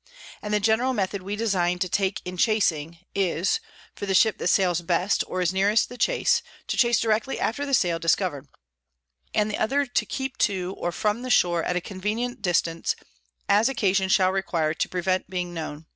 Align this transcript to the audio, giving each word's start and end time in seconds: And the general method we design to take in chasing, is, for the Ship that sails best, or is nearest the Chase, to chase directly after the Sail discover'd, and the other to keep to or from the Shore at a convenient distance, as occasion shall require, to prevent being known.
And 0.41 0.51
the 0.51 0.59
general 0.59 0.95
method 0.95 1.21
we 1.21 1.35
design 1.35 1.77
to 1.77 1.87
take 1.87 2.23
in 2.25 2.35
chasing, 2.35 2.97
is, 3.13 3.59
for 3.93 4.07
the 4.07 4.15
Ship 4.15 4.35
that 4.39 4.47
sails 4.47 4.81
best, 4.81 5.23
or 5.27 5.41
is 5.43 5.53
nearest 5.53 5.89
the 5.89 5.95
Chase, 5.97 6.41
to 6.69 6.75
chase 6.75 6.99
directly 6.99 7.39
after 7.39 7.67
the 7.67 7.73
Sail 7.75 7.99
discover'd, 7.99 8.47
and 9.31 9.51
the 9.51 9.59
other 9.59 9.85
to 9.85 10.05
keep 10.07 10.37
to 10.39 10.73
or 10.79 10.91
from 10.91 11.21
the 11.21 11.29
Shore 11.29 11.61
at 11.63 11.75
a 11.75 11.81
convenient 11.81 12.41
distance, 12.41 12.95
as 13.47 13.69
occasion 13.69 14.09
shall 14.09 14.31
require, 14.31 14.73
to 14.73 14.89
prevent 14.89 15.29
being 15.29 15.53
known. 15.53 15.85